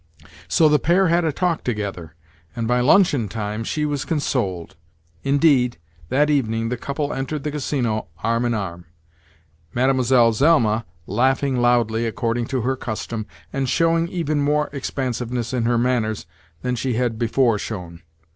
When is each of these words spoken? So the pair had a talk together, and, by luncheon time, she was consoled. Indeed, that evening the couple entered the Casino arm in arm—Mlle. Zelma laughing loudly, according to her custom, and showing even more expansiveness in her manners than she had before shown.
So 0.47 0.67
the 0.67 0.79
pair 0.79 1.09
had 1.09 1.25
a 1.25 1.31
talk 1.31 1.63
together, 1.63 2.15
and, 2.55 2.67
by 2.67 2.79
luncheon 2.79 3.27
time, 3.29 3.63
she 3.63 3.85
was 3.85 4.03
consoled. 4.03 4.75
Indeed, 5.21 5.77
that 6.09 6.27
evening 6.27 6.69
the 6.69 6.75
couple 6.75 7.13
entered 7.13 7.43
the 7.43 7.51
Casino 7.51 8.07
arm 8.23 8.43
in 8.45 8.55
arm—Mlle. 8.55 10.33
Zelma 10.33 10.85
laughing 11.05 11.61
loudly, 11.61 12.07
according 12.07 12.47
to 12.47 12.61
her 12.61 12.75
custom, 12.75 13.27
and 13.53 13.69
showing 13.69 14.07
even 14.07 14.39
more 14.41 14.71
expansiveness 14.73 15.53
in 15.53 15.65
her 15.65 15.77
manners 15.77 16.25
than 16.63 16.75
she 16.75 16.95
had 16.95 17.19
before 17.19 17.59
shown. 17.59 18.01